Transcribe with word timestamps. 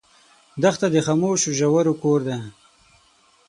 دښته 0.61 0.87
د 0.93 0.97
خاموشو 1.05 1.49
ژورو 1.59 1.93
کور 2.01 2.19
دی. 2.27 2.37